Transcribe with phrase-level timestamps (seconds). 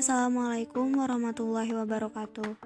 [0.00, 2.56] Assalamualaikum warahmatullahi wabarakatuh.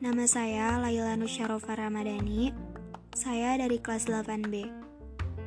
[0.00, 2.56] Nama saya Laila Nusyarofa Ramadhani.
[3.12, 4.64] Saya dari kelas 8B.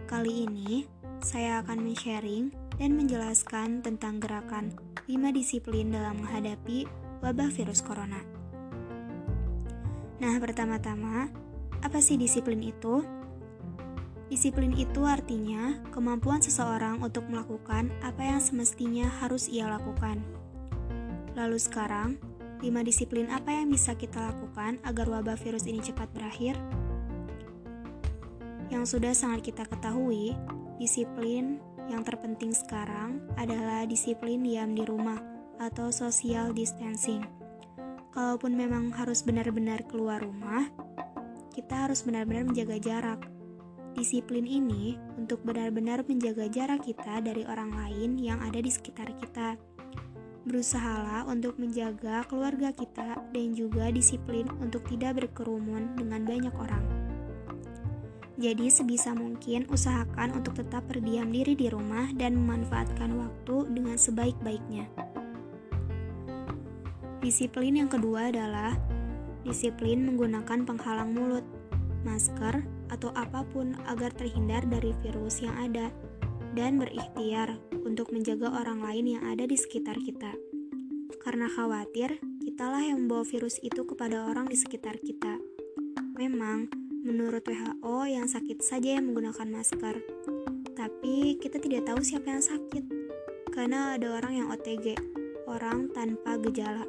[0.06, 0.86] Kali ini,
[1.26, 4.78] saya akan men-sharing dan menjelaskan tentang gerakan
[5.10, 6.86] 5 disiplin dalam menghadapi
[7.26, 8.22] wabah virus corona.
[10.22, 11.34] Nah, pertama-tama,
[11.82, 13.02] apa sih disiplin itu?
[14.30, 20.43] Disiplin itu artinya kemampuan seseorang untuk melakukan apa yang semestinya harus ia lakukan.
[21.34, 22.22] Lalu sekarang,
[22.62, 26.56] lima disiplin apa yang bisa kita lakukan agar wabah virus ini cepat berakhir?
[28.70, 30.38] Yang sudah sangat kita ketahui,
[30.78, 31.58] disiplin
[31.90, 35.20] yang terpenting sekarang adalah disiplin diam di rumah
[35.58, 37.26] atau social distancing.
[38.14, 40.70] Kalaupun memang harus benar-benar keluar rumah,
[41.54, 43.22] kita harus benar-benar menjaga jarak
[43.94, 49.54] Disiplin ini untuk benar-benar menjaga jarak kita dari orang lain yang ada di sekitar kita.
[50.44, 56.84] Berusahalah untuk menjaga keluarga kita dan juga disiplin untuk tidak berkerumun dengan banyak orang.
[58.36, 64.92] Jadi sebisa mungkin usahakan untuk tetap berdiam diri di rumah dan memanfaatkan waktu dengan sebaik-baiknya.
[67.24, 68.76] Disiplin yang kedua adalah
[69.48, 71.48] disiplin menggunakan penghalang mulut,
[72.04, 75.88] masker, atau apa pun agar terhindar dari virus yang ada
[76.54, 80.38] dan berikhtiar untuk menjaga orang lain yang ada di sekitar kita.
[81.22, 85.42] Karena khawatir, kitalah yang membawa virus itu kepada orang di sekitar kita.
[86.14, 86.70] Memang,
[87.04, 89.98] menurut WHO yang sakit saja yang menggunakan masker.
[90.78, 92.86] Tapi kita tidak tahu siapa yang sakit.
[93.50, 94.98] Karena ada orang yang OTG,
[95.50, 96.86] orang tanpa gejala,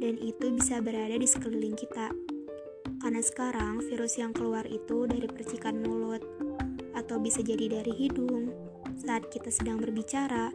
[0.00, 2.12] dan itu bisa berada di sekeliling kita.
[3.00, 6.24] Karena sekarang virus yang keluar itu dari percikan mulut,
[6.96, 8.45] atau bisa jadi dari hidung,
[8.96, 10.50] saat kita sedang berbicara,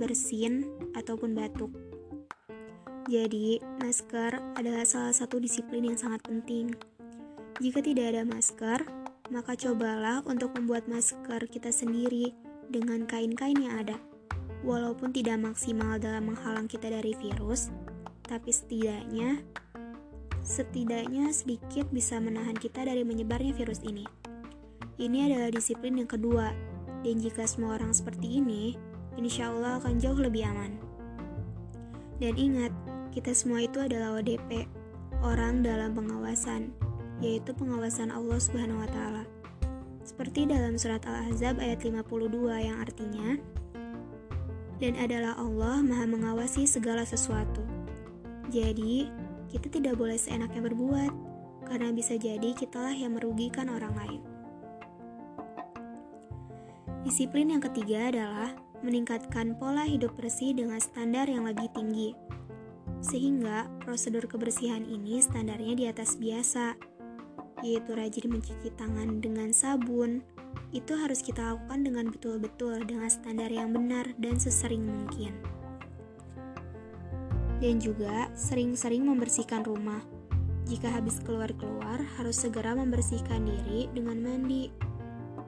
[0.00, 1.70] bersin, ataupun batuk.
[3.06, 6.72] Jadi, masker adalah salah satu disiplin yang sangat penting.
[7.60, 8.80] Jika tidak ada masker,
[9.28, 12.32] maka cobalah untuk membuat masker kita sendiri
[12.72, 13.98] dengan kain-kain yang ada.
[14.62, 17.68] Walaupun tidak maksimal dalam menghalang kita dari virus,
[18.24, 19.42] tapi setidaknya
[20.42, 24.06] setidaknya sedikit bisa menahan kita dari menyebarnya virus ini.
[24.98, 26.50] Ini adalah disiplin yang kedua,
[27.02, 28.78] dan jika semua orang seperti ini,
[29.18, 30.78] insya Allah akan jauh lebih aman.
[32.22, 32.72] Dan ingat,
[33.10, 34.66] kita semua itu adalah ODP,
[35.20, 36.70] orang dalam pengawasan,
[37.18, 39.24] yaitu pengawasan Allah Subhanahu wa taala.
[40.02, 43.38] Seperti dalam surat Al-Ahzab ayat 52 yang artinya
[44.82, 47.62] dan adalah Allah Maha mengawasi segala sesuatu.
[48.50, 49.06] Jadi,
[49.46, 51.12] kita tidak boleh seenaknya berbuat,
[51.70, 54.31] karena bisa jadi kitalah yang merugikan orang lain.
[57.02, 58.50] Disiplin yang ketiga adalah
[58.82, 62.14] meningkatkan pola hidup bersih dengan standar yang lebih tinggi.
[63.02, 66.78] Sehingga prosedur kebersihan ini standarnya di atas biasa,
[67.66, 70.22] yaitu rajin mencuci tangan dengan sabun.
[70.70, 75.34] Itu harus kita lakukan dengan betul-betul dengan standar yang benar dan sesering mungkin
[77.62, 80.02] dan juga sering-sering membersihkan rumah.
[80.66, 84.66] Jika habis keluar-keluar, harus segera membersihkan diri dengan mandi.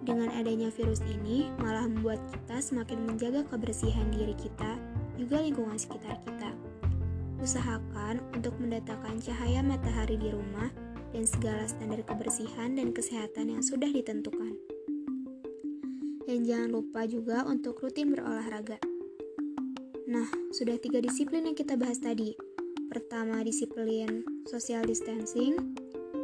[0.05, 4.77] Dengan adanya virus ini, malah membuat kita semakin menjaga kebersihan diri kita,
[5.17, 6.53] juga lingkungan sekitar kita.
[7.41, 10.69] Usahakan untuk mendatangkan cahaya matahari di rumah
[11.17, 14.61] dan segala standar kebersihan dan kesehatan yang sudah ditentukan.
[16.29, 18.77] Dan jangan lupa juga untuk rutin berolahraga.
[20.05, 22.37] Nah, sudah tiga disiplin yang kita bahas tadi.
[22.93, 25.77] Pertama, disiplin social distancing,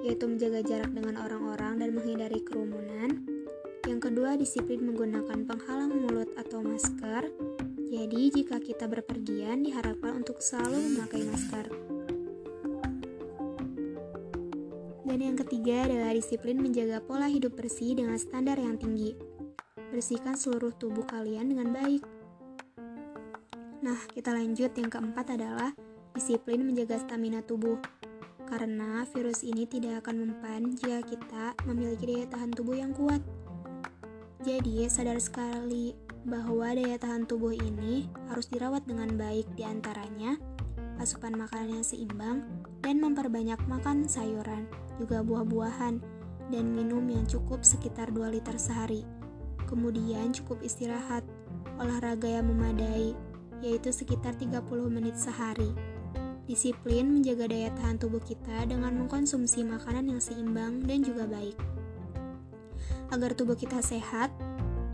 [0.05, 3.30] yaitu menjaga jarak dengan orang-orang dan menghindari kerumunan.
[4.11, 7.31] Kedua, disiplin menggunakan penghalang mulut atau masker.
[7.95, 11.71] Jadi, jika kita berpergian, diharapkan untuk selalu memakai masker.
[15.07, 19.15] Dan yang ketiga adalah disiplin menjaga pola hidup bersih dengan standar yang tinggi.
[19.95, 22.03] Bersihkan seluruh tubuh kalian dengan baik.
[23.87, 24.75] Nah, kita lanjut.
[24.75, 25.71] Yang keempat adalah
[26.19, 27.79] disiplin menjaga stamina tubuh.
[28.51, 33.23] Karena virus ini tidak akan mempan jika kita memiliki daya tahan tubuh yang kuat.
[34.41, 35.93] Jadi, sadar sekali
[36.25, 40.41] bahwa daya tahan tubuh ini harus dirawat dengan baik di antaranya
[41.01, 42.45] asupan makanan yang seimbang
[42.81, 44.69] dan memperbanyak makan sayuran,
[45.01, 46.01] juga buah-buahan,
[46.53, 49.05] dan minum yang cukup sekitar 2 liter sehari.
[49.65, 51.25] Kemudian cukup istirahat,
[51.81, 53.17] olahraga yang memadai,
[53.65, 54.61] yaitu sekitar 30
[54.93, 55.73] menit sehari.
[56.45, 61.80] Disiplin menjaga daya tahan tubuh kita dengan mengkonsumsi makanan yang seimbang dan juga baik.
[63.11, 64.31] Agar tubuh kita sehat,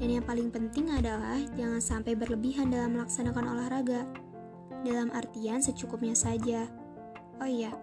[0.00, 4.08] dan yang paling penting adalah jangan sampai berlebihan dalam melaksanakan olahraga.
[4.86, 6.70] dalam artian secukupnya saja.
[7.42, 7.74] Oh iya,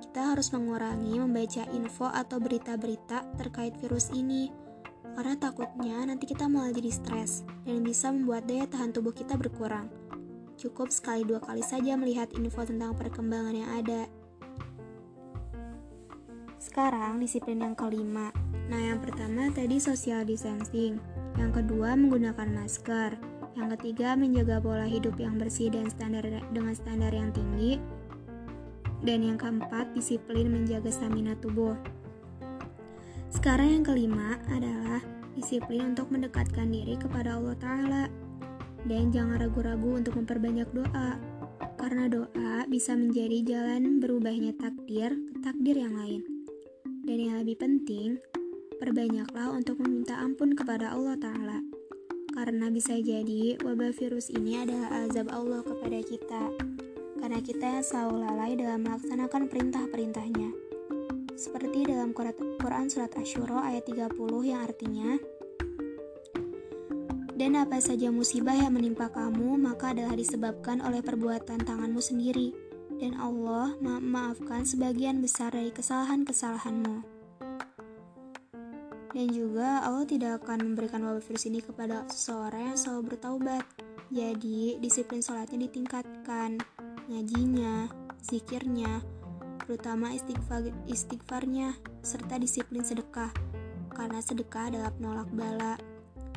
[0.00, 4.48] kita harus mengurangi membaca info atau berita-berita terkait virus ini,
[5.14, 9.92] karena takutnya nanti kita malah jadi stres dan bisa membuat daya tahan tubuh kita berkurang.
[10.56, 14.08] Cukup sekali dua kali saja melihat info tentang perkembangan yang ada.
[16.56, 18.32] Sekarang disiplin yang kelima.
[18.66, 20.98] Nah, yang pertama tadi social distancing.
[21.38, 23.14] Yang kedua menggunakan masker.
[23.54, 27.78] Yang ketiga menjaga pola hidup yang bersih dan standar dengan standar yang tinggi.
[29.06, 31.76] Dan yang keempat, disiplin menjaga stamina tubuh.
[33.30, 35.04] Sekarang yang kelima adalah
[35.36, 38.04] disiplin untuk mendekatkan diri kepada Allah Ta'ala.
[38.86, 41.18] Dan jangan ragu-ragu untuk memperbanyak doa,
[41.74, 46.22] karena doa bisa menjadi jalan berubahnya takdir ke takdir yang lain.
[47.06, 48.22] Dan yang lebih penting,
[48.78, 51.60] perbanyaklah untuk meminta ampun kepada Allah Ta'ala.
[52.36, 56.42] Karena bisa jadi wabah virus ini adalah azab Allah kepada kita
[57.26, 60.52] karena kita selalu lalai dalam melaksanakan perintah-perintahnya.
[61.34, 64.14] Seperti dalam Quran Surat Ashura ayat 30
[64.46, 65.18] yang artinya,
[67.36, 72.56] Dan apa saja musibah yang menimpa kamu, maka adalah disebabkan oleh perbuatan tanganmu sendiri,
[72.96, 77.15] dan Allah memaafkan sebagian besar dari kesalahan-kesalahanmu.
[79.16, 83.64] Dan juga Allah tidak akan memberikan wabah virus ini kepada seseorang yang selalu bertaubat.
[84.12, 86.60] Jadi, disiplin sholatnya ditingkatkan
[87.08, 87.88] ngajinya,
[88.20, 89.00] zikirnya,
[89.64, 91.72] terutama istighfar, istighfarnya,
[92.04, 93.32] serta disiplin sedekah,
[93.96, 95.80] karena sedekah adalah penolak bala.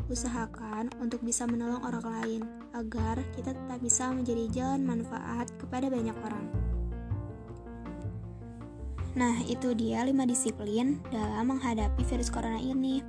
[0.07, 2.41] Usahakan untuk bisa menolong orang lain,
[2.71, 6.68] agar kita tetap bisa menjadi jalan manfaat kepada banyak orang.
[9.19, 13.03] Nah, itu dia 5 disiplin dalam menghadapi virus corona ini.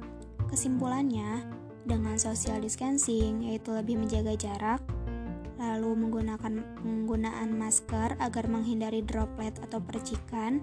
[0.50, 1.46] Kesimpulannya,
[1.86, 4.82] dengan social distancing, yaitu lebih menjaga jarak,
[5.62, 10.58] lalu menggunakan penggunaan masker agar menghindari droplet atau percikan,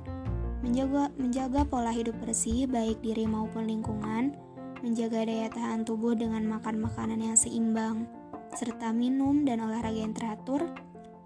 [0.60, 4.36] menjaga menjaga pola hidup bersih baik diri maupun lingkungan,
[4.84, 8.04] menjaga daya tahan tubuh dengan makan makanan yang seimbang,
[8.52, 10.68] serta minum dan olahraga yang teratur,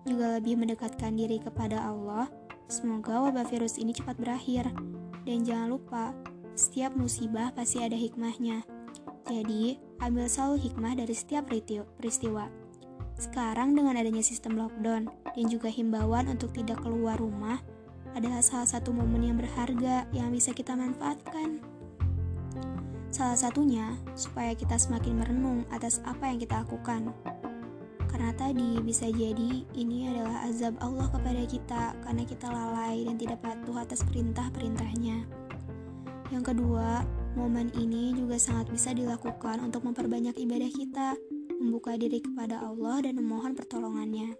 [0.06, 2.30] juga lebih mendekatkan diri kepada Allah.
[2.72, 4.72] Semoga wabah virus ini cepat berakhir.
[5.28, 6.16] Dan jangan lupa,
[6.56, 8.64] setiap musibah pasti ada hikmahnya.
[9.28, 11.52] Jadi, ambil selalu hikmah dari setiap
[12.00, 12.48] peristiwa.
[13.20, 17.60] Sekarang dengan adanya sistem lockdown dan juga himbauan untuk tidak keluar rumah
[18.16, 21.60] adalah salah satu momen yang berharga yang bisa kita manfaatkan.
[23.12, 27.12] Salah satunya supaya kita semakin merenung atas apa yang kita lakukan.
[28.10, 33.44] Karena tadi bisa jadi ini adalah azab Allah kepada kita karena kita lalai dan tidak
[33.44, 35.28] patuh atas perintah-perintahnya.
[36.32, 37.04] Yang kedua,
[37.36, 41.08] momen ini juga sangat bisa dilakukan untuk memperbanyak ibadah kita
[41.60, 44.34] membuka diri kepada Allah dan memohon pertolongannya.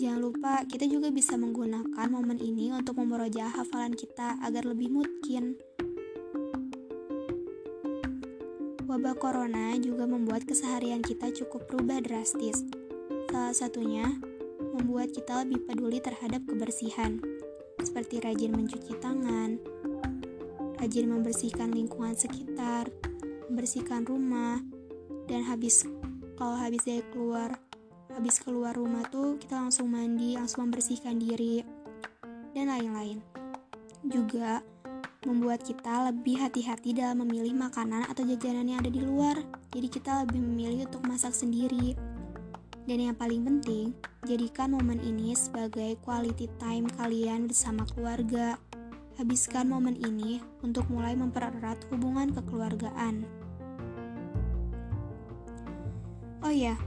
[0.00, 5.60] Jangan lupa, kita juga bisa menggunakan momen ini untuk memerojah hafalan kita agar lebih mungkin.
[8.90, 12.66] Wabah corona juga membuat keseharian kita cukup berubah drastis.
[13.30, 14.18] Salah satunya,
[14.74, 17.22] membuat kita lebih peduli terhadap kebersihan,
[17.78, 19.62] seperti rajin mencuci tangan,
[20.82, 22.90] rajin membersihkan lingkungan sekitar,
[23.46, 24.58] membersihkan rumah,
[25.30, 25.86] dan habis
[26.34, 27.62] kalau habis dari keluar
[28.10, 31.62] habis keluar rumah tuh kita langsung mandi langsung membersihkan diri
[32.58, 33.22] dan lain-lain
[34.02, 34.66] juga
[35.20, 39.36] membuat kita lebih hati-hati dalam memilih makanan atau jajanan yang ada di luar.
[39.68, 41.92] Jadi kita lebih memilih untuk masak sendiri.
[42.88, 43.92] Dan yang paling penting
[44.24, 48.56] jadikan momen ini sebagai quality time kalian bersama keluarga.
[49.20, 53.28] Habiskan momen ini untuk mulai mempererat hubungan kekeluargaan.
[56.40, 56.80] Oh ya,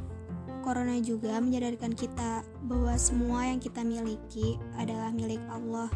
[0.65, 5.93] Corona juga menyadarkan kita bahwa semua yang kita miliki adalah milik Allah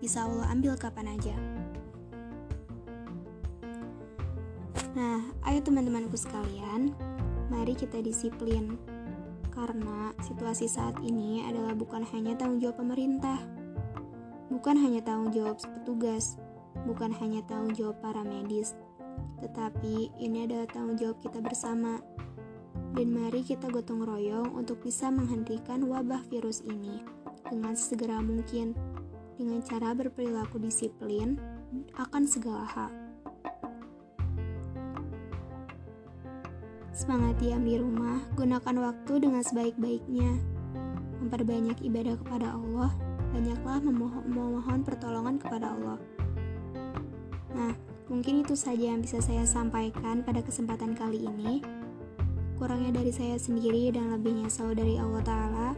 [0.00, 1.36] bisa Allah ambil kapan aja.
[4.96, 6.90] Nah, ayo teman-temanku sekalian,
[7.46, 8.74] mari kita disiplin.
[9.54, 13.38] Karena situasi saat ini adalah bukan hanya tanggung jawab pemerintah,
[14.48, 16.40] bukan hanya tanggung jawab petugas,
[16.88, 18.72] bukan hanya tanggung jawab para medis,
[19.44, 22.00] tetapi ini adalah tanggung jawab kita bersama.
[22.90, 26.98] Dan mari kita gotong royong untuk bisa menghentikan wabah virus ini
[27.46, 28.74] dengan segera mungkin
[29.40, 31.40] dengan cara berperilaku disiplin
[31.96, 32.92] akan segala hal.
[36.92, 40.36] Semangat diam di rumah, gunakan waktu dengan sebaik-baiknya.
[41.24, 42.92] Memperbanyak ibadah kepada Allah,
[43.32, 45.96] banyaklah memohon, memohon pertolongan kepada Allah.
[47.56, 47.72] Nah,
[48.10, 51.62] Mungkin itu saja yang bisa saya sampaikan pada kesempatan kali ini.
[52.58, 55.68] Kurangnya dari saya sendiri dan lebihnya selalu dari Allah Ta'ala.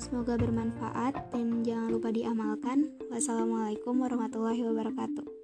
[0.00, 2.88] Semoga bermanfaat dan jangan lupa diamalkan.
[3.12, 5.39] Wassalamualaikum warahmatullahi wabarakatuh.